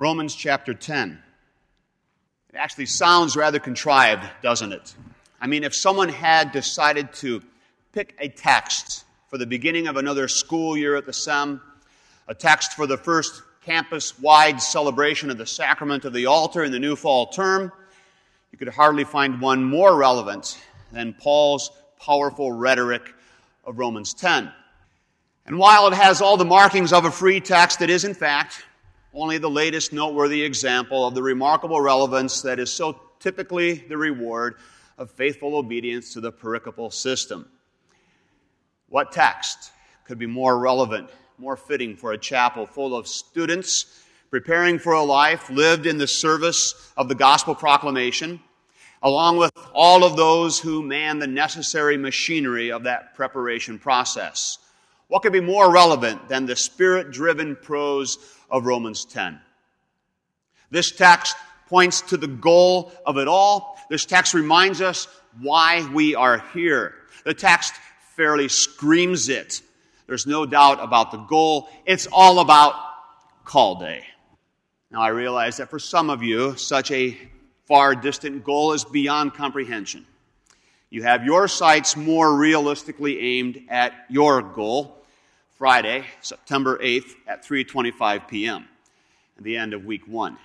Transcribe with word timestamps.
Romans 0.00 0.34
chapter 0.34 0.72
10. 0.72 1.22
It 2.48 2.56
actually 2.56 2.86
sounds 2.86 3.36
rather 3.36 3.58
contrived, 3.58 4.26
doesn't 4.42 4.72
it? 4.72 4.94
I 5.42 5.46
mean, 5.46 5.62
if 5.62 5.74
someone 5.74 6.08
had 6.08 6.52
decided 6.52 7.12
to 7.16 7.42
pick 7.92 8.16
a 8.18 8.30
text 8.30 9.04
for 9.28 9.36
the 9.36 9.44
beginning 9.44 9.88
of 9.88 9.98
another 9.98 10.26
school 10.26 10.74
year 10.74 10.96
at 10.96 11.04
the 11.04 11.12
SEM, 11.12 11.60
a 12.28 12.34
text 12.34 12.72
for 12.72 12.86
the 12.86 12.96
first 12.96 13.42
campus 13.62 14.18
wide 14.18 14.62
celebration 14.62 15.28
of 15.28 15.36
the 15.36 15.44
sacrament 15.44 16.06
of 16.06 16.14
the 16.14 16.24
altar 16.24 16.64
in 16.64 16.72
the 16.72 16.78
new 16.78 16.96
fall 16.96 17.26
term, 17.26 17.70
you 18.52 18.56
could 18.58 18.68
hardly 18.68 19.04
find 19.04 19.38
one 19.38 19.62
more 19.62 19.94
relevant 19.94 20.58
than 20.92 21.12
Paul's 21.12 21.70
powerful 22.00 22.52
rhetoric 22.52 23.12
of 23.66 23.78
Romans 23.78 24.14
10. 24.14 24.50
And 25.44 25.58
while 25.58 25.86
it 25.88 25.92
has 25.92 26.22
all 26.22 26.38
the 26.38 26.46
markings 26.46 26.94
of 26.94 27.04
a 27.04 27.10
free 27.10 27.40
text, 27.40 27.82
it 27.82 27.90
is, 27.90 28.04
in 28.04 28.14
fact, 28.14 28.64
only 29.12 29.38
the 29.38 29.50
latest 29.50 29.92
noteworthy 29.92 30.42
example 30.42 31.06
of 31.06 31.14
the 31.14 31.22
remarkable 31.22 31.80
relevance 31.80 32.42
that 32.42 32.58
is 32.58 32.72
so 32.72 33.00
typically 33.18 33.74
the 33.74 33.96
reward 33.96 34.56
of 34.98 35.10
faithful 35.10 35.56
obedience 35.56 36.12
to 36.12 36.20
the 36.20 36.32
pericopal 36.32 36.92
system. 36.92 37.48
What 38.88 39.12
text 39.12 39.72
could 40.04 40.18
be 40.18 40.26
more 40.26 40.58
relevant, 40.58 41.10
more 41.38 41.56
fitting 41.56 41.96
for 41.96 42.12
a 42.12 42.18
chapel 42.18 42.66
full 42.66 42.94
of 42.94 43.08
students 43.08 44.02
preparing 44.30 44.78
for 44.78 44.92
a 44.92 45.02
life 45.02 45.50
lived 45.50 45.86
in 45.86 45.98
the 45.98 46.06
service 46.06 46.92
of 46.96 47.08
the 47.08 47.14
gospel 47.14 47.54
proclamation, 47.54 48.40
along 49.02 49.38
with 49.38 49.50
all 49.74 50.04
of 50.04 50.16
those 50.16 50.58
who 50.60 50.82
man 50.82 51.18
the 51.18 51.26
necessary 51.26 51.96
machinery 51.96 52.70
of 52.70 52.84
that 52.84 53.14
preparation 53.14 53.78
process? 53.78 54.58
What 55.10 55.22
could 55.22 55.32
be 55.32 55.40
more 55.40 55.72
relevant 55.72 56.28
than 56.28 56.46
the 56.46 56.54
spirit 56.54 57.10
driven 57.10 57.56
prose 57.56 58.16
of 58.48 58.64
Romans 58.64 59.04
10? 59.06 59.40
This 60.70 60.92
text 60.92 61.34
points 61.66 62.00
to 62.02 62.16
the 62.16 62.28
goal 62.28 62.92
of 63.04 63.18
it 63.18 63.26
all. 63.26 63.76
This 63.90 64.04
text 64.04 64.34
reminds 64.34 64.80
us 64.80 65.08
why 65.40 65.84
we 65.92 66.14
are 66.14 66.44
here. 66.54 66.94
The 67.24 67.34
text 67.34 67.74
fairly 68.14 68.46
screams 68.46 69.28
it. 69.28 69.62
There's 70.06 70.28
no 70.28 70.46
doubt 70.46 70.78
about 70.80 71.10
the 71.10 71.18
goal. 71.18 71.68
It's 71.86 72.06
all 72.12 72.38
about 72.38 72.76
call 73.44 73.80
day. 73.80 74.04
Now, 74.92 75.02
I 75.02 75.08
realize 75.08 75.56
that 75.56 75.70
for 75.70 75.80
some 75.80 76.08
of 76.08 76.22
you, 76.22 76.56
such 76.56 76.92
a 76.92 77.18
far 77.66 77.96
distant 77.96 78.44
goal 78.44 78.74
is 78.74 78.84
beyond 78.84 79.34
comprehension. 79.34 80.06
You 80.88 81.02
have 81.02 81.24
your 81.24 81.48
sights 81.48 81.96
more 81.96 82.36
realistically 82.36 83.18
aimed 83.18 83.60
at 83.68 83.92
your 84.08 84.40
goal. 84.42 84.98
Friday, 85.60 86.06
September 86.22 86.78
8th 86.78 87.16
at 87.28 87.44
3:25 87.44 88.26
p.m. 88.28 88.66
at 89.36 89.44
the 89.44 89.58
end 89.58 89.74
of 89.74 89.84
week 89.84 90.08
1. 90.08 90.38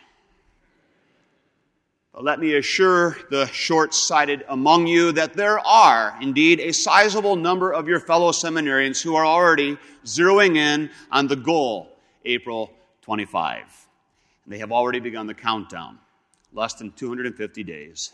But 2.13 2.25
let 2.25 2.37
me 2.37 2.55
assure 2.55 3.15
the 3.31 3.45
short-sighted 3.45 4.43
among 4.49 4.87
you 4.87 5.13
that 5.13 5.33
there 5.33 5.65
are 5.65 6.17
indeed 6.19 6.59
a 6.59 6.73
sizable 6.73 7.37
number 7.37 7.71
of 7.71 7.87
your 7.87 8.01
fellow 8.01 8.33
seminarians 8.33 9.01
who 9.01 9.15
are 9.15 9.25
already 9.25 9.77
zeroing 10.03 10.57
in 10.57 10.89
on 11.09 11.27
the 11.27 11.37
goal, 11.37 11.97
April 12.25 12.73
25. 13.03 13.61
And 14.43 14.53
they 14.53 14.57
have 14.57 14.73
already 14.73 14.99
begun 14.99 15.27
the 15.27 15.33
countdown, 15.33 15.97
less 16.51 16.73
than 16.73 16.91
250 16.91 17.63
days. 17.63 18.11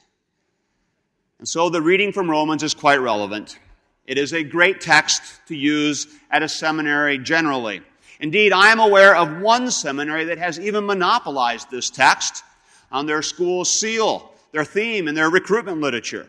And 1.39 1.47
so 1.47 1.67
the 1.71 1.81
reading 1.81 2.11
from 2.11 2.29
Romans 2.29 2.61
is 2.61 2.75
quite 2.75 2.97
relevant. 2.97 3.57
It 4.05 4.17
is 4.17 4.33
a 4.33 4.43
great 4.43 4.81
text 4.81 5.21
to 5.47 5.55
use 5.55 6.07
at 6.29 6.43
a 6.43 6.49
seminary 6.49 7.17
generally. 7.17 7.81
Indeed, 8.19 8.53
I 8.53 8.71
am 8.71 8.79
aware 8.79 9.15
of 9.15 9.41
one 9.41 9.71
seminary 9.71 10.25
that 10.25 10.37
has 10.37 10.59
even 10.59 10.85
monopolized 10.85 11.71
this 11.71 11.89
text 11.89 12.43
on 12.91 13.05
their 13.05 13.21
school 13.21 13.65
seal, 13.65 14.31
their 14.51 14.65
theme, 14.65 15.07
and 15.07 15.17
their 15.17 15.29
recruitment 15.29 15.81
literature. 15.81 16.27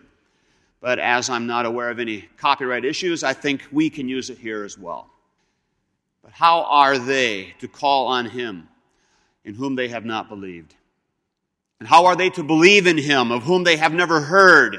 But 0.81 0.99
as 0.99 1.31
I'm 1.31 1.47
not 1.47 1.67
aware 1.67 1.91
of 1.91 1.99
any 1.99 2.23
copyright 2.37 2.85
issues, 2.85 3.23
I 3.23 3.35
think 3.35 3.63
we 3.71 3.91
can 3.91 4.09
use 4.09 4.31
it 4.31 4.39
here 4.39 4.65
as 4.65 4.79
well. 4.79 5.11
But 6.23 6.33
how 6.33 6.63
are 6.65 6.99
they 6.99 7.55
to 7.61 7.69
call 7.69 8.09
on 8.09 8.27
Him 8.27 8.69
in 9.45 9.55
whom 9.55 9.77
they 9.77 9.89
have 9.89 10.05
not 10.05 10.29
believed? 10.29 10.75
And 11.79 11.89
how 11.89 12.07
are 12.07 12.17
they 12.17 12.31
to 12.31 12.43
believe 12.43 12.87
in 12.87 12.97
Him 12.97 13.33
of 13.33 13.43
whom 13.43 13.65
they 13.65 13.77
have 13.77 13.93
never 13.93 14.21
heard? 14.21 14.79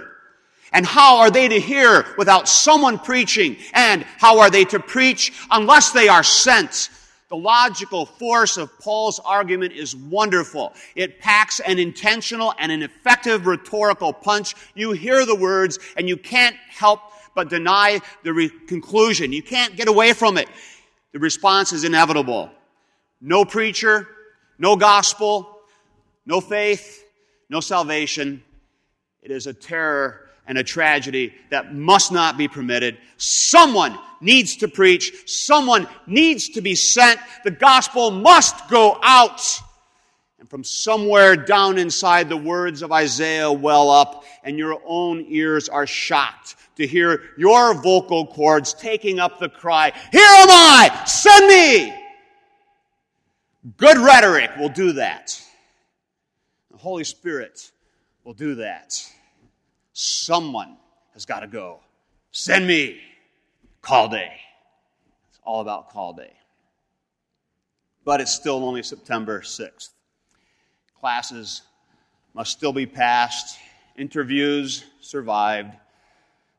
And 0.74 0.86
how 0.86 1.20
are 1.20 1.30
they 1.30 1.48
to 1.48 1.60
hear 1.60 2.06
without 2.18 2.50
someone 2.50 2.98
preaching? 2.98 3.58
And 3.74 4.04
how 4.18 4.40
are 4.40 4.50
they 4.50 4.66
to 4.66 4.80
preach 4.80 5.32
unless 5.52 5.92
they 5.92 6.08
are 6.08 6.24
sent? 6.24 6.90
The 7.30 7.38
logical 7.38 8.06
force 8.06 8.58
of 8.58 8.78
Paul's 8.80 9.20
argument 9.20 9.74
is 9.74 9.96
wonderful. 9.96 10.74
It 10.96 11.20
packs 11.20 11.60
an 11.60 11.80
intentional 11.80 12.54
and 12.60 12.72
an 12.72 12.84
effective 12.84 13.46
rhetorical 13.48 14.14
punch. 14.14 14.56
You 14.76 14.92
hear 14.92 15.26
the 15.26 15.36
words 15.36 15.80
and 15.96 16.10
you 16.10 16.18
can't 16.18 16.56
help 16.70 17.00
but 17.36 17.50
deny 17.50 18.02
the 18.24 18.34
re- 18.34 18.52
conclusion. 18.68 19.32
You 19.32 19.42
can't 19.42 19.76
get 19.76 19.88
away 19.88 20.14
from 20.14 20.38
it. 20.38 20.48
The 21.12 21.20
response 21.20 21.72
is 21.72 21.84
inevitable. 21.84 22.52
No 23.22 23.46
preacher, 23.46 24.08
no 24.60 24.76
gospel, 24.76 25.60
no 26.26 26.42
faith, 26.42 27.04
no 27.50 27.60
salvation. 27.60 28.44
It 29.22 29.32
is 29.32 29.48
a 29.48 29.54
terror 29.54 30.30
and 30.48 30.58
a 30.58 30.64
tragedy 30.64 31.34
that 31.50 31.74
must 31.74 32.12
not 32.12 32.38
be 32.38 32.48
permitted. 32.48 32.98
Someone 33.18 33.98
needs 34.22 34.58
to 34.58 34.68
preach. 34.68 35.14
Someone 35.26 35.88
needs 36.08 36.50
to 36.50 36.62
be 36.62 36.76
sent. 36.76 37.20
The 37.44 37.52
gospel 37.52 38.12
must 38.12 38.70
go 38.70 39.00
out. 39.02 39.42
And 40.40 40.50
from 40.50 40.64
somewhere 40.64 41.36
down 41.36 41.78
inside, 41.78 42.30
the 42.30 42.38
words 42.38 42.82
of 42.82 42.92
Isaiah 42.92 43.52
well 43.52 43.90
up, 43.90 44.26
and 44.44 44.58
your 44.58 44.82
own 44.86 45.26
ears 45.30 45.70
are 45.70 45.88
shocked 45.88 46.56
to 46.76 46.88
hear 46.88 47.22
your 47.38 47.74
vocal 47.74 48.28
cords 48.28 48.74
taking 48.74 49.20
up 49.20 49.40
the 49.40 49.50
cry, 49.50 49.92
Here 50.12 50.22
am 50.22 50.50
I! 50.50 51.04
Send 51.06 51.48
me! 51.48 51.94
Good 53.78 53.98
rhetoric 53.98 54.52
will 54.58 54.70
do 54.70 54.94
that. 54.94 55.40
The 56.72 56.78
Holy 56.78 57.04
Spirit 57.04 57.72
will 58.24 58.34
do 58.34 58.56
that. 58.56 59.02
Someone 59.94 60.78
has 61.14 61.26
got 61.26 61.42
to 61.42 61.48
go. 61.48 61.80
Send 62.32 62.68
me. 62.68 63.00
Call 63.82 64.08
day. 64.10 64.32
It's 65.30 65.40
all 65.44 65.62
about 65.62 65.92
call 65.92 66.14
day. 66.14 66.34
But 68.04 68.20
it's 68.20 68.34
still 68.34 68.66
only 68.66 68.84
September 68.84 69.42
6th. 69.42 69.90
Classes 71.00 71.62
must 72.34 72.52
still 72.52 72.74
be 72.74 72.86
passed, 72.86 73.60
interviews 73.98 74.84
survived, 75.00 75.76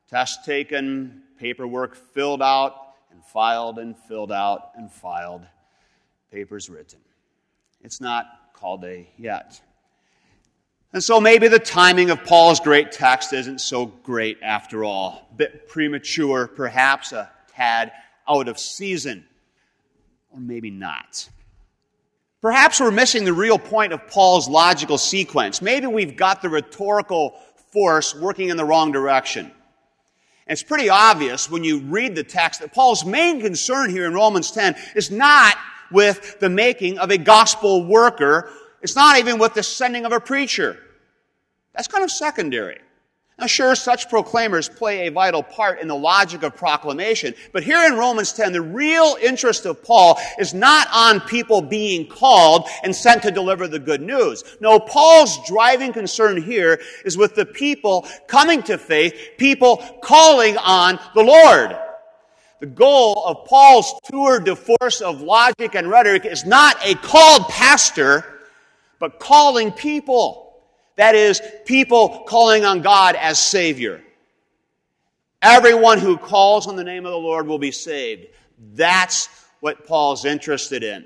tests 0.09 0.45
taken, 0.45 1.23
paperwork 1.37 1.95
filled 1.95 2.41
out 2.41 2.93
and 3.11 3.23
filed 3.25 3.79
and 3.79 3.97
filled 3.97 4.31
out 4.31 4.71
and 4.75 4.91
filed, 4.91 5.41
papers 6.31 6.69
written. 6.69 6.99
It's 7.81 7.99
not 7.99 8.25
call 8.53 8.77
day 8.77 9.09
yet. 9.17 9.59
And 10.93 11.03
so 11.03 11.19
maybe 11.19 11.47
the 11.47 11.59
timing 11.59 12.09
of 12.09 12.23
Paul's 12.23 12.59
great 12.59 12.91
text 12.91 13.33
isn't 13.33 13.59
so 13.59 13.85
great 13.85 14.37
after 14.41 14.83
all. 14.83 15.27
A 15.31 15.35
bit 15.35 15.67
premature, 15.67 16.47
perhaps 16.47 17.11
a 17.11 17.29
tad 17.55 17.91
out 18.27 18.47
of 18.47 18.57
season. 18.57 19.25
Or 20.31 20.39
maybe 20.39 20.69
not. 20.69 21.29
Perhaps 22.41 22.79
we're 22.79 22.91
missing 22.91 23.25
the 23.25 23.33
real 23.33 23.57
point 23.57 23.91
of 23.91 24.07
Paul's 24.07 24.47
logical 24.47 24.97
sequence. 24.97 25.61
Maybe 25.61 25.87
we've 25.87 26.15
got 26.15 26.41
the 26.41 26.49
rhetorical 26.49 27.35
force 27.71 28.13
working 28.15 28.49
in 28.49 28.57
the 28.57 28.65
wrong 28.65 28.91
direction. 28.91 29.45
And 29.45 30.53
it's 30.53 30.63
pretty 30.63 30.89
obvious 30.89 31.49
when 31.49 31.63
you 31.63 31.79
read 31.79 32.15
the 32.15 32.23
text 32.23 32.61
that 32.61 32.71
Paul's 32.71 33.03
main 33.03 33.41
concern 33.41 33.89
here 33.89 34.05
in 34.05 34.13
Romans 34.13 34.51
10 34.51 34.75
is 34.95 35.09
not 35.09 35.57
with 35.91 36.39
the 36.39 36.49
making 36.49 36.99
of 36.99 37.09
a 37.09 37.17
gospel 37.17 37.83
worker. 37.85 38.49
It's 38.85 38.95
not 38.95 39.17
even 39.17 39.39
with 39.39 39.55
the 39.55 39.63
sending 39.63 40.05
of 40.05 40.11
a 40.11 40.19
preacher. 40.19 40.77
That's 41.73 41.87
kind 41.87 42.03
of 42.03 42.11
secondary. 42.11 42.77
Now, 43.39 43.47
sure, 43.47 43.73
such 43.73 44.09
proclaimers 44.09 44.69
play 44.69 45.07
a 45.07 45.11
vital 45.11 45.41
part 45.41 45.81
in 45.81 45.87
the 45.87 45.95
logic 45.95 46.43
of 46.43 46.55
proclamation, 46.55 47.33
but 47.51 47.63
here 47.63 47.83
in 47.83 47.97
Romans 47.97 48.31
10, 48.33 48.53
the 48.53 48.61
real 48.61 49.17
interest 49.19 49.65
of 49.65 49.81
Paul 49.83 50.19
is 50.37 50.53
not 50.53 50.87
on 50.93 51.19
people 51.21 51.63
being 51.63 52.05
called 52.05 52.67
and 52.83 52.95
sent 52.95 53.23
to 53.23 53.31
deliver 53.31 53.67
the 53.67 53.79
good 53.79 54.03
news. 54.03 54.43
No, 54.61 54.79
Paul's 54.79 55.39
driving 55.47 55.91
concern 55.91 56.39
here 56.39 56.79
is 57.05 57.17
with 57.17 57.33
the 57.33 57.47
people 57.47 58.07
coming 58.27 58.61
to 58.63 58.77
faith, 58.77 59.15
people 59.39 59.77
calling 60.03 60.57
on 60.59 60.99
the 61.15 61.23
Lord. 61.23 61.75
The 62.59 62.67
goal 62.67 63.25
of 63.25 63.47
Paul's 63.47 63.99
tour 64.03 64.39
de 64.39 64.55
force 64.55 65.01
of 65.01 65.21
logic 65.21 65.73
and 65.73 65.89
rhetoric 65.89 66.23
is 66.23 66.45
not 66.45 66.77
a 66.85 66.93
called 66.93 67.47
pastor, 67.49 68.34
but 69.05 69.19
calling 69.19 69.71
people. 69.71 70.51
That 70.95 71.13
is, 71.13 71.39
people 71.65 72.23
calling 72.27 72.65
on 72.65 72.81
God 72.81 73.13
as 73.15 73.37
Savior. 73.37 74.01
Everyone 75.43 75.99
who 75.99 76.17
calls 76.17 76.65
on 76.65 76.75
the 76.75 76.83
name 76.83 77.05
of 77.05 77.11
the 77.11 77.17
Lord 77.19 77.45
will 77.45 77.59
be 77.59 77.69
saved. 77.69 78.25
That's 78.73 79.29
what 79.59 79.85
Paul's 79.85 80.25
interested 80.25 80.81
in. 80.81 81.05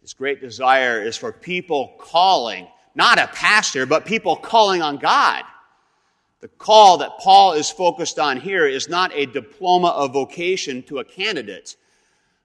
His 0.00 0.14
great 0.14 0.40
desire 0.40 1.00
is 1.00 1.16
for 1.16 1.30
people 1.30 1.94
calling, 2.00 2.66
not 2.96 3.20
a 3.20 3.28
pastor, 3.28 3.86
but 3.86 4.04
people 4.04 4.34
calling 4.34 4.82
on 4.82 4.96
God. 4.96 5.44
The 6.40 6.48
call 6.48 6.98
that 6.98 7.18
Paul 7.20 7.52
is 7.52 7.70
focused 7.70 8.18
on 8.18 8.40
here 8.40 8.66
is 8.66 8.88
not 8.88 9.12
a 9.14 9.26
diploma 9.26 9.90
of 9.90 10.12
vocation 10.12 10.82
to 10.84 10.98
a 10.98 11.04
candidate, 11.04 11.76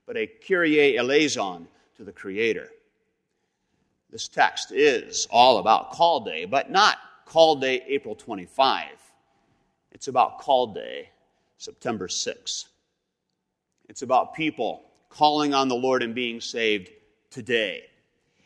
but 0.06 0.18
a 0.18 0.28
Kyrie 0.28 1.00
eleison 1.00 1.68
to 1.96 2.04
the 2.04 2.12
Creator. 2.12 2.70
This 4.10 4.28
text 4.28 4.72
is 4.72 5.28
all 5.30 5.58
about 5.58 5.92
call 5.92 6.22
day, 6.22 6.46
but 6.46 6.72
not 6.72 6.98
call 7.26 7.58
day 7.58 7.84
April 7.88 8.16
25. 8.16 8.88
It's 9.92 10.08
about 10.08 10.40
call 10.40 10.74
day 10.74 11.10
September 11.58 12.08
6. 12.08 12.68
It's 13.90 14.02
about 14.02 14.34
people 14.34 14.84
calling 15.10 15.54
on 15.54 15.68
the 15.68 15.76
Lord 15.76 16.04
and 16.04 16.16
being 16.16 16.40
saved 16.40 16.90
today. 17.32 17.84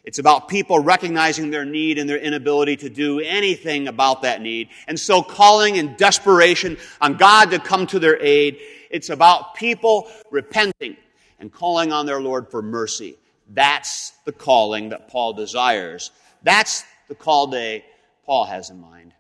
It's 0.04 0.18
about 0.18 0.48
people 0.48 0.80
recognizing 0.80 1.52
their 1.52 1.66
need 1.66 2.00
and 2.00 2.10
their 2.10 2.18
inability 2.18 2.76
to 2.78 2.90
do 2.90 3.20
anything 3.20 3.88
about 3.88 4.24
that 4.24 4.42
need. 4.42 4.70
And 4.88 5.00
so 5.00 5.22
calling 5.22 5.76
in 5.76 5.96
desperation 5.96 6.78
on 7.00 7.18
God 7.18 7.52
to 7.52 7.60
come 7.60 7.86
to 7.88 8.00
their 8.00 8.20
aid. 8.20 8.58
It's 8.90 9.10
about 9.10 9.54
people 9.54 10.10
repenting 10.32 10.98
and 11.40 11.52
calling 11.52 11.92
on 11.92 12.08
their 12.08 12.20
Lord 12.20 12.50
for 12.50 12.64
mercy. 12.64 13.18
That's 13.54 14.14
the 14.26 14.32
calling 14.32 14.90
that 14.90 15.10
Paul 15.10 15.34
desires. 15.34 16.12
That's 16.44 16.84
the 17.08 17.16
call 17.16 17.48
day 17.48 17.84
Paul 18.26 18.46
has 18.46 18.70
in 18.70 18.80
mind. 18.80 19.14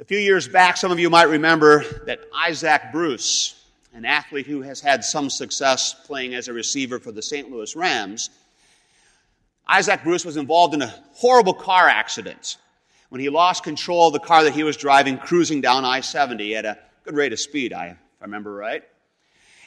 A 0.00 0.04
few 0.04 0.18
years 0.18 0.48
back, 0.48 0.76
some 0.76 0.90
of 0.90 0.98
you 0.98 1.08
might 1.08 1.28
remember 1.28 1.84
that 2.06 2.20
Isaac 2.34 2.82
Bruce, 2.90 3.54
an 3.94 4.04
athlete 4.04 4.46
who 4.46 4.62
has 4.62 4.80
had 4.80 5.04
some 5.04 5.30
success 5.30 5.94
playing 6.06 6.34
as 6.34 6.48
a 6.48 6.52
receiver 6.52 6.98
for 6.98 7.12
the 7.12 7.22
St. 7.22 7.50
Louis 7.50 7.76
Rams, 7.76 8.30
Isaac 9.68 10.02
Bruce 10.02 10.24
was 10.24 10.36
involved 10.36 10.74
in 10.74 10.82
a 10.82 10.94
horrible 11.14 11.54
car 11.54 11.88
accident 11.88 12.56
when 13.10 13.20
he 13.20 13.28
lost 13.28 13.62
control 13.62 14.08
of 14.08 14.12
the 14.12 14.18
car 14.18 14.42
that 14.42 14.54
he 14.54 14.64
was 14.64 14.76
driving, 14.76 15.18
cruising 15.18 15.60
down 15.60 15.84
I 15.84 16.00
70 16.00 16.56
at 16.56 16.64
a 16.64 16.78
good 17.04 17.14
rate 17.14 17.32
of 17.32 17.38
speed, 17.38 17.72
I, 17.72 17.86
if 17.88 17.96
I 18.20 18.24
remember 18.24 18.52
right. 18.52 18.82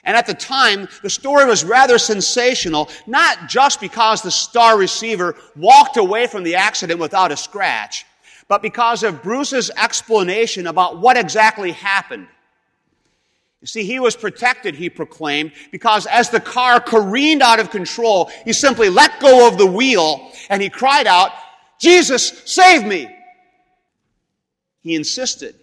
And 0.06 0.16
at 0.16 0.28
the 0.28 0.36
time, 0.36 0.88
the 1.02 1.10
story 1.10 1.46
was 1.46 1.64
rather 1.64 1.98
sensational, 1.98 2.90
not 3.08 3.50
just 3.50 3.82
because 3.82 4.22
the 4.22 4.32
star 4.32 4.78
receiver 4.78 5.36
walked 5.56 5.98
away 5.98 6.28
from 6.28 6.44
the 6.44 6.56
accident 6.56 7.00
without 7.00 7.32
a 7.32 7.38
scratch, 7.38 8.06
but 8.48 8.62
because 8.62 9.02
of 9.02 9.24
Bruce's 9.24 9.72
explanation 9.76 10.68
about 10.68 11.00
what 11.00 11.18
exactly 11.18 11.72
happened. 11.72 12.28
You 13.62 13.68
see, 13.68 13.84
he 13.84 14.00
was 14.00 14.16
protected, 14.16 14.76
he 14.76 14.92
proclaimed, 14.92 15.54
because 15.72 16.06
as 16.06 16.30
the 16.30 16.40
car 16.40 16.80
careened 16.80 17.42
out 17.42 17.60
of 17.60 17.72
control, 17.72 18.30
he 18.44 18.54
simply 18.54 18.90
let 18.90 19.20
go 19.20 19.48
of 19.48 19.58
the 19.58 19.66
wheel 19.66 20.32
and 20.52 20.62
he 20.62 20.70
cried 20.70 21.08
out, 21.08 21.32
Jesus, 21.80 22.44
save 22.46 22.86
me! 22.86 23.10
He 24.82 24.94
insisted 24.94 25.56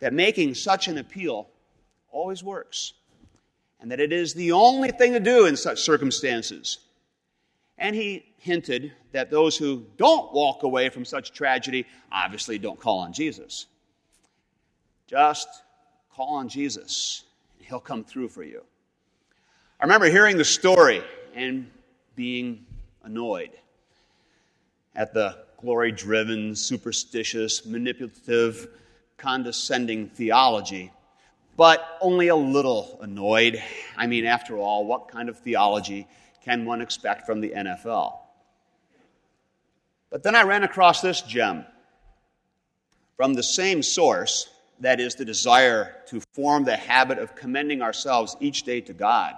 that 0.00 0.14
making 0.14 0.54
such 0.54 0.88
an 0.88 0.96
appeal 0.96 1.48
always 2.10 2.42
works 2.42 2.94
and 3.80 3.90
that 3.90 4.00
it 4.00 4.12
is 4.12 4.34
the 4.34 4.52
only 4.52 4.90
thing 4.90 5.12
to 5.12 5.20
do 5.20 5.46
in 5.46 5.56
such 5.56 5.82
circumstances. 5.82 6.78
And 7.78 7.94
he 7.94 8.24
hinted 8.38 8.92
that 9.12 9.30
those 9.30 9.56
who 9.56 9.84
don't 9.96 10.32
walk 10.32 10.62
away 10.62 10.88
from 10.88 11.04
such 11.04 11.32
tragedy 11.32 11.86
obviously 12.10 12.58
don't 12.58 12.80
call 12.80 13.00
on 13.00 13.12
Jesus. 13.12 13.66
Just 15.06 15.48
call 16.14 16.36
on 16.36 16.48
Jesus, 16.48 17.24
and 17.58 17.66
he'll 17.66 17.80
come 17.80 18.02
through 18.02 18.28
for 18.28 18.42
you. 18.42 18.62
I 19.78 19.84
remember 19.84 20.08
hearing 20.08 20.38
the 20.38 20.44
story 20.44 21.02
and 21.34 21.70
being 22.14 22.64
annoyed 23.04 23.50
at 24.94 25.12
the 25.12 25.36
glory 25.60 25.92
driven, 25.92 26.54
superstitious, 26.54 27.66
manipulative, 27.66 28.68
condescending 29.18 30.08
theology 30.08 30.90
but 31.56 31.98
only 32.00 32.28
a 32.28 32.36
little 32.36 32.98
annoyed. 33.00 33.62
I 33.96 34.06
mean, 34.06 34.26
after 34.26 34.58
all, 34.58 34.84
what 34.84 35.08
kind 35.08 35.28
of 35.28 35.38
theology 35.38 36.06
can 36.44 36.64
one 36.64 36.82
expect 36.82 37.26
from 37.26 37.40
the 37.40 37.50
NFL? 37.50 38.18
But 40.10 40.22
then 40.22 40.34
I 40.34 40.42
ran 40.42 40.62
across 40.62 41.00
this 41.00 41.22
gem 41.22 41.64
from 43.16 43.34
the 43.34 43.42
same 43.42 43.82
source 43.82 44.48
that 44.80 45.00
is 45.00 45.14
the 45.14 45.24
desire 45.24 45.96
to 46.08 46.20
form 46.34 46.64
the 46.64 46.76
habit 46.76 47.18
of 47.18 47.34
commending 47.34 47.80
ourselves 47.80 48.36
each 48.40 48.62
day 48.62 48.80
to 48.82 48.92
God 48.92 49.34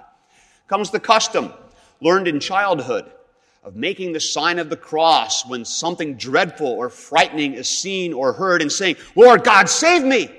comes 0.67 0.91
the 0.91 1.01
custom 1.01 1.53
learned 2.01 2.29
in 2.29 2.41
childhood 2.41 3.11
of 3.65 3.75
making 3.75 4.13
the 4.13 4.21
sign 4.21 4.59
of 4.59 4.71
the 4.71 4.77
cross 4.77 5.47
when 5.47 5.65
something 5.65 6.15
dreadful 6.17 6.69
or 6.69 6.91
frightening 6.91 7.55
is 7.55 7.69
seen 7.69 8.13
or 8.13 8.33
heard 8.33 8.63
and 8.63 8.71
saying, 8.71 8.97
Lord 9.17 9.45
God, 9.45 9.69
save 9.69 10.05
me! 10.05 10.31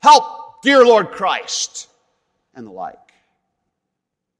Help! 0.00 0.37
Dear 0.62 0.84
Lord 0.84 1.10
Christ, 1.10 1.88
and 2.54 2.66
the 2.66 2.70
like. 2.70 2.96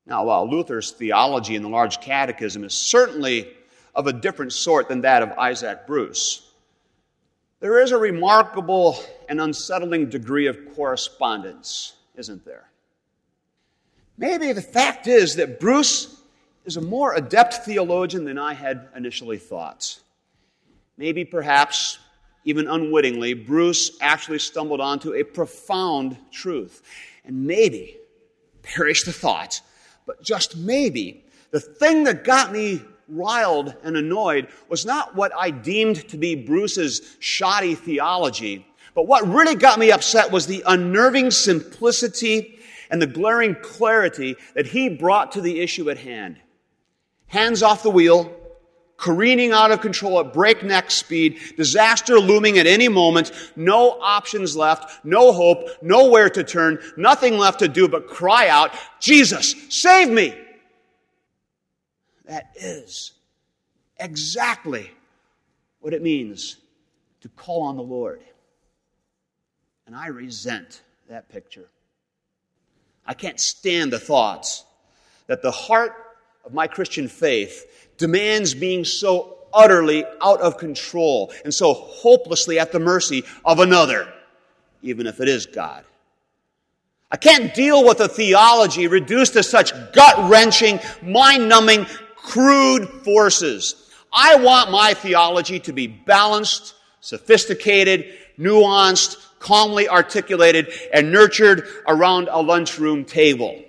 Now, 0.07 0.25
while 0.25 0.51
Luther's 0.51 0.91
theology 0.91 1.55
in 1.55 1.63
the 1.63 1.69
Large 1.69 2.01
Catechism 2.01 2.65
is 2.65 2.75
certainly 2.75 3.49
of 3.95 4.07
a 4.07 4.13
different 4.13 4.53
sort 4.53 4.89
than 4.89 5.03
that 5.03 5.23
of 5.23 5.33
Isaac 5.39 5.87
Bruce, 5.87 6.51
there 7.61 7.81
is 7.81 7.93
a 7.93 7.99
remarkable 7.99 8.99
and 9.29 9.41
unsettling 9.41 10.09
degree 10.09 10.47
of 10.47 10.75
correspondence, 10.75 11.95
isn't 12.17 12.45
there? 12.45 12.69
Maybe 14.17 14.53
the 14.53 14.63
fact 14.63 15.07
is 15.07 15.37
that 15.37 15.61
Bruce 15.61 16.21
is 16.65 16.77
a 16.77 16.81
more 16.81 17.15
adept 17.15 17.65
theologian 17.65 18.25
than 18.25 18.39
I 18.39 18.55
had 18.55 18.89
initially 18.97 19.39
thought. 19.39 19.99
Maybe 20.97 21.25
perhaps 21.25 21.99
even 22.45 22.69
unwittingly, 22.69 23.35
Bruce 23.35 23.97
actually 24.01 24.39
stumbled 24.39 24.81
onto 24.81 25.15
a 25.15 25.23
profound 25.23 26.17
truth. 26.31 26.83
And 27.25 27.47
maybe, 27.47 27.99
perish 28.63 29.03
the 29.03 29.13
thought, 29.13 29.61
but 30.07 30.23
just 30.23 30.57
maybe, 30.57 31.25
the 31.51 31.61
thing 31.61 32.05
that 32.05 32.25
got 32.25 32.53
me 32.53 32.83
riled 33.09 33.75
and 33.83 33.97
annoyed 33.97 34.49
was 34.69 34.85
not 34.85 35.15
what 35.15 35.33
I 35.37 35.51
deemed 35.51 36.09
to 36.09 36.17
be 36.17 36.35
Bruce's 36.35 37.17
shoddy 37.21 37.75
theology, 37.75 38.67
but 38.95 39.07
what 39.07 39.27
really 39.27 39.55
got 39.55 39.79
me 39.79 39.91
upset 39.91 40.31
was 40.31 40.47
the 40.47 40.63
unnerving 40.67 41.31
simplicity 41.31 42.59
and 42.91 43.01
the 43.01 43.07
glaring 43.07 43.55
clarity 43.63 44.37
that 44.55 44.67
he 44.67 44.89
brought 44.89 45.33
to 45.33 45.41
the 45.41 45.61
issue 45.61 45.91
at 45.91 45.99
hand. 45.99 46.39
Hands 47.27 47.63
off 47.63 47.83
the 47.83 47.91
wheel, 47.91 48.35
careening 48.99 49.53
out 49.53 49.71
of 49.71 49.81
control 49.81 50.21
at 50.21 50.33
breakneck 50.33 50.91
speed, 50.91 51.39
disaster 51.57 52.19
looming 52.19 52.59
at 52.59 52.67
any 52.67 52.89
moment, 52.89 53.33
no 53.57 53.93
options 54.01 54.57
left, 54.57 55.05
no 55.05 55.33
hope, 55.33 55.69
nowhere 55.81 56.29
to 56.29 56.45
turn, 56.45 56.79
nothing 56.97 57.39
left 57.39 57.61
to 57.61 57.69
do 57.69 57.89
but 57.89 58.09
cry 58.09 58.49
out, 58.49 58.73
Jesus, 59.01 59.55
save 59.71 60.11
me! 60.11 60.37
That 62.27 62.51
is 62.57 63.13
exactly 63.99 64.91
what 65.81 65.95
it 65.95 66.03
means 66.03 66.57
to 67.23 67.29
call 67.31 67.63
on 67.63 67.77
the 67.77 67.83
Lord. 67.83 68.21
And 69.87 69.97
I 69.97 70.09
resent 70.09 70.83
that 71.09 71.31
picture. 71.31 71.69
I 73.07 73.15
can't 73.15 73.41
stand 73.41 73.93
the 73.93 73.99
thoughts 73.99 74.65
that 75.29 75.41
the 75.41 75.51
heart 75.51 75.93
of 76.49 76.55
my 76.55 76.67
Christian 76.67 77.09
faith 77.09 77.91
demands 77.99 78.55
being 78.55 78.83
so 78.83 79.37
utterly 79.53 80.03
out 80.23 80.41
of 80.41 80.57
control 80.57 81.31
and 81.45 81.53
so 81.53 81.75
hopelessly 81.75 82.59
at 82.59 82.73
the 82.73 82.81
mercy 82.81 83.23
of 83.45 83.61
another, 83.61 84.11
even 84.81 85.07
if 85.07 85.21
it 85.21 85.29
is 85.29 85.45
God. 85.45 85.85
I 87.11 87.19
can't 87.19 87.55
deal 87.55 87.85
with 87.85 88.01
a 88.01 88.09
theology 88.09 88.87
reduced 88.87 89.35
to 89.35 89.43
such 89.43 89.73
gut 89.93 90.31
wrenching, 90.31 90.81
mind 91.03 91.51
numbing, 91.51 91.85
crude 92.17 92.89
forces. 93.05 93.93
I 94.11 94.37
want 94.37 94.71
my 94.71 94.95
theology 94.95 95.61
to 95.61 95.75
be 95.75 95.87
balanced, 95.87 96.75
sophisticated, 97.01 98.07
nuanced, 98.39 99.19
calmly 99.39 99.87
articulated, 99.87 100.73
and 100.95 101.13
nurtured 101.13 101.69
around 101.87 102.29
a 102.31 102.41
lunchroom 102.41 103.05
table. 103.05 103.63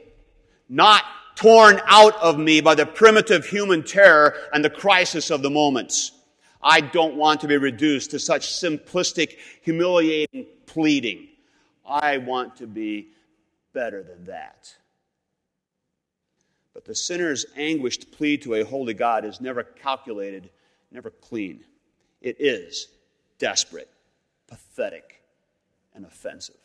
Not 0.70 1.04
torn 1.40 1.80
out 1.86 2.16
of 2.22 2.38
me 2.38 2.60
by 2.60 2.76
the 2.76 2.86
primitive 2.86 3.46
human 3.46 3.82
terror 3.82 4.36
and 4.54 4.64
the 4.64 4.70
crisis 4.70 5.30
of 5.30 5.42
the 5.42 5.50
moments. 5.50 6.12
I 6.62 6.82
don't 6.82 7.16
want 7.16 7.40
to 7.42 7.48
be 7.48 7.56
reduced 7.56 8.12
to 8.12 8.20
such 8.20 8.48
simplistic, 8.48 9.38
humiliating 9.62 10.48
pleading. 10.66 11.30
I 11.86 12.18
want 12.18 12.58
to 12.58 12.68
be 12.68 13.08
better 13.72 14.04
than 14.04 14.26
that. 14.26 14.76
But 16.74 16.84
the 16.84 16.94
sinner's 16.94 17.46
anguished 17.56 18.12
plea 18.12 18.38
to 18.40 18.56
a 18.56 18.66
holy 18.66 18.94
God 18.94 19.24
is 19.24 19.40
never 19.40 19.64
calculated, 19.64 20.50
never 20.92 21.10
clean. 21.10 21.62
It 22.22 22.36
is 22.40 22.90
desperate, 23.38 23.90
pathetic, 24.48 25.22
and 25.96 26.06
offensive. 26.06 26.56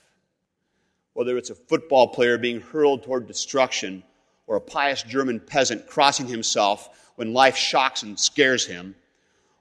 Whether 1.12 1.38
it's 1.38 1.50
a 1.50 1.54
football 1.54 2.08
player 2.08 2.38
being 2.38 2.60
hurled 2.60 3.04
toward 3.04 3.28
destruction 3.28 4.02
or 4.46 4.56
a 4.56 4.60
pious 4.60 5.02
German 5.02 5.40
peasant 5.40 5.86
crossing 5.86 6.26
himself 6.26 7.10
when 7.16 7.32
life 7.32 7.56
shocks 7.56 8.02
and 8.02 8.18
scares 8.18 8.66
him, 8.66 8.94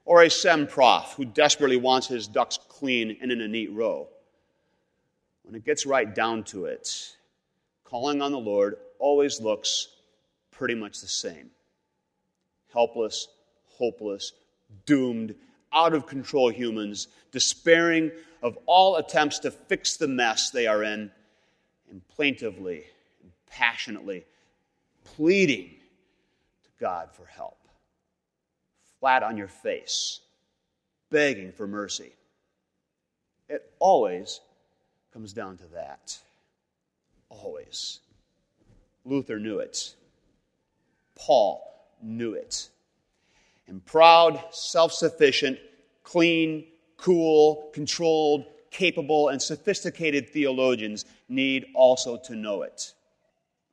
or 0.06 0.24
a 0.24 0.30
sem 0.30 0.68
prof 0.68 1.14
who 1.16 1.26
desperately 1.26 1.78
wants 1.78 2.08
his 2.08 2.28
ducks 2.28 2.60
clean 2.68 3.18
and 3.22 3.32
in 3.32 3.42
a 3.42 3.48
neat 3.48 3.72
row. 3.72 4.08
When 5.44 5.56
it 5.56 5.66
gets 5.66 5.86
right 5.86 6.14
down 6.14 6.44
to 6.46 6.66
it, 6.66 7.16
calling 7.84 8.22
on 8.22 8.32
the 8.32 8.40
Lord 8.40 8.78
always 9.00 9.40
looks 9.40 9.88
pretty 10.52 10.76
much 10.76 11.00
the 11.02 11.08
same 11.08 11.50
helpless, 12.72 13.28
hopeless, 13.78 14.34
doomed, 14.88 15.36
out 15.72 15.94
of 15.94 16.08
control 16.08 16.50
humans, 16.50 17.08
despairing 17.32 18.12
of 18.42 18.58
all 18.66 18.96
attempts 18.96 19.38
to 19.40 19.52
fix 19.52 19.96
the 19.96 20.08
mess 20.08 20.50
they 20.50 20.66
are 20.66 20.84
in, 20.84 21.12
and 21.92 22.08
plaintively 22.08 22.84
passionately 23.48 24.26
pleading 25.04 25.70
to 26.64 26.70
God 26.80 27.10
for 27.12 27.26
help. 27.26 27.58
Flat 29.00 29.24
on 29.24 29.38
your 29.38 29.48
face, 29.48 30.22
begging 31.10 31.52
for 31.52 31.68
mercy. 31.68 32.14
It 33.50 33.72
always 33.80 34.40
comes 35.14 35.34
down 35.34 35.58
to 35.58 35.66
that. 35.74 36.18
Always. 37.30 38.00
Luther 39.06 39.40
knew 39.40 39.60
it. 39.60 39.96
Paul 41.16 41.88
knew 42.02 42.34
it. 42.34 42.70
And 43.68 43.84
proud, 43.86 44.42
self 44.52 44.92
sufficient, 44.94 45.60
clean, 46.04 46.66
cool, 46.98 47.70
controlled, 47.74 48.46
capable, 48.72 49.30
and 49.30 49.42
sophisticated 49.42 50.30
theologians 50.30 51.06
need 51.30 51.66
also 51.74 52.18
to 52.26 52.36
know 52.36 52.64
it. 52.64 52.94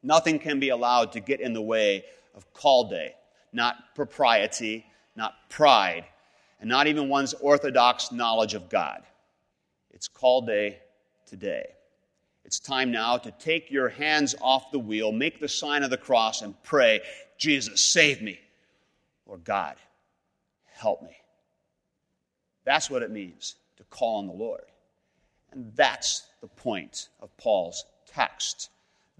Nothing 0.03 0.39
can 0.39 0.61
be 0.61 0.71
allowed 0.71 1.13
to 1.13 1.21
get 1.21 1.41
in 1.41 1.53
the 1.53 1.63
way 1.63 2.05
of 2.35 2.53
call 2.53 2.89
day, 2.89 3.15
not 3.53 3.95
propriety, 3.95 4.87
not 5.17 5.35
pride, 5.49 6.05
and 6.61 6.69
not 6.69 6.87
even 6.87 7.09
one's 7.09 7.35
orthodox 7.35 8.13
knowledge 8.13 8.55
of 8.55 8.69
God. 8.69 9.03
It's 9.91 10.09
call 10.09 10.43
day 10.43 10.79
today. 11.27 11.67
It's 12.45 12.59
time 12.59 12.91
now 12.91 13.19
to 13.19 13.31
take 13.33 13.71
your 13.71 13.89
hands 13.89 14.35
off 14.41 14.73
the 14.73 14.79
wheel, 14.79 15.13
make 15.13 15.41
the 15.41 15.49
sign 15.49 15.83
of 15.83 15.91
the 15.91 15.97
cross, 15.97 16.43
and 16.43 16.61
pray, 16.63 17.01
Jesus, 17.39 17.93
save 17.93 18.23
me, 18.23 18.41
or 19.27 19.37
God, 19.37 19.77
help 20.73 21.03
me. 21.03 21.17
That's 22.65 22.91
what 22.91 23.03
it 23.03 23.11
means 23.11 23.57
to 23.77 23.85
call 23.85 24.19
on 24.19 24.27
the 24.27 24.33
Lord. 24.33 24.65
And 25.53 25.73
that's 25.75 26.27
the 26.41 26.47
point 26.47 27.09
of 27.21 27.37
Paul's 27.37 27.85
text. 28.07 28.70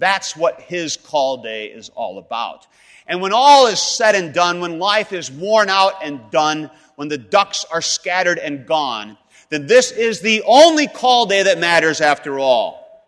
That's 0.01 0.35
what 0.35 0.63
his 0.63 0.97
call 0.97 1.43
day 1.43 1.67
is 1.67 1.91
all 1.91 2.19
about. 2.19 2.67
And 3.07 3.21
when 3.21 3.35
all 3.35 3.67
is 3.67 3.81
said 3.81 4.15
and 4.15 4.33
done, 4.33 4.61
when 4.61 4.79
life 4.79 5.13
is 5.13 5.31
worn 5.31 5.69
out 5.69 6.03
and 6.03 6.31
done, 6.31 6.71
when 6.97 7.09
the 7.09 7.19
ducks 7.19 7.67
are 7.71 7.83
scattered 7.83 8.39
and 8.39 8.67
gone, 8.67 9.19
then 9.51 9.67
this 9.67 9.93
is 9.93 10.21
the 10.21 10.43
only 10.47 10.87
call 10.87 11.27
day 11.27 11.43
that 11.43 11.59
matters 11.59 12.01
after 12.01 12.39
all. 12.39 13.05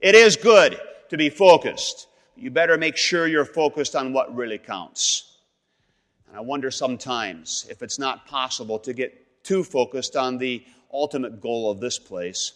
It 0.00 0.16
is 0.16 0.34
good 0.34 0.80
to 1.10 1.16
be 1.16 1.30
focused. 1.30 2.08
You 2.36 2.50
better 2.50 2.76
make 2.76 2.96
sure 2.96 3.28
you're 3.28 3.44
focused 3.44 3.94
on 3.94 4.12
what 4.12 4.34
really 4.34 4.58
counts. 4.58 5.36
And 6.26 6.36
I 6.36 6.40
wonder 6.40 6.72
sometimes 6.72 7.64
if 7.70 7.80
it's 7.80 7.98
not 7.98 8.26
possible 8.26 8.80
to 8.80 8.92
get 8.92 9.44
too 9.44 9.62
focused 9.62 10.16
on 10.16 10.38
the 10.38 10.64
ultimate 10.92 11.40
goal 11.40 11.70
of 11.70 11.78
this 11.78 11.98
place. 12.00 12.54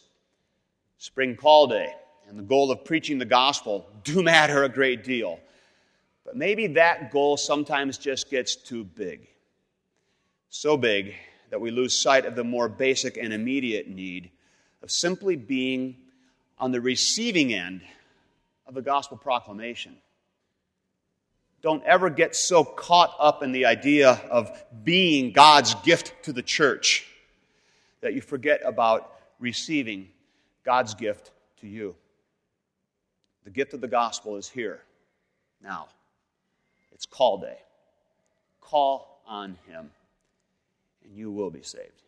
Spring 0.97 1.37
call 1.37 1.68
day 1.68 1.94
and 2.28 2.38
the 2.38 2.42
goal 2.42 2.70
of 2.70 2.85
preaching 2.85 3.18
the 3.18 3.25
gospel 3.25 3.88
do 4.04 4.23
matter 4.35 4.64
a 4.64 4.68
great 4.68 5.02
deal. 5.04 5.40
But 6.25 6.37
maybe 6.37 6.66
that 6.68 7.11
goal 7.11 7.37
sometimes 7.37 7.97
just 7.97 8.30
gets 8.30 8.54
too 8.54 8.85
big. 8.85 9.26
So 10.50 10.76
big 10.76 11.14
that 11.50 11.61
we 11.61 11.70
lose 11.70 11.99
sight 11.99 12.26
of 12.26 12.37
the 12.37 12.44
more 12.44 12.68
basic 12.68 13.16
and 13.16 13.32
immediate 13.32 13.88
need 13.88 14.30
of 14.82 14.90
simply 14.90 15.37
being 15.37 15.97
on 16.58 16.73
the 16.73 16.80
receiving 16.80 17.52
end 17.52 17.82
of 18.66 18.75
the 18.75 18.82
gospel 18.82 19.16
proclamation. 19.16 19.97
Don't 21.62 21.82
ever 21.85 22.11
get 22.11 22.37
so 22.37 22.62
caught 22.62 23.14
up 23.18 23.42
in 23.42 23.52
the 23.52 23.66
idea 23.66 24.20
of 24.30 24.50
being 24.85 25.32
God's 25.32 25.75
gift 25.76 26.12
to 26.25 26.32
the 26.32 26.42
church 26.42 27.06
that 28.00 28.14
you 28.14 28.20
forget 28.20 28.61
about 28.64 29.12
receiving 29.40 30.08
God's 30.64 30.94
gift 30.94 31.32
to 31.61 31.66
you. 31.66 31.97
The 33.49 33.55
gift 33.55 33.73
of 33.73 33.81
the 33.81 33.88
gospel 33.88 34.37
is 34.37 34.47
here 34.47 34.83
now. 35.62 35.88
It's 36.93 37.07
call 37.07 37.38
day. 37.38 37.57
Call 38.61 39.23
on 39.26 39.57
Him, 39.67 39.90
and 41.02 41.17
you 41.17 41.31
will 41.31 41.49
be 41.49 41.62
saved. 41.62 42.02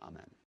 Amen. 0.00 0.30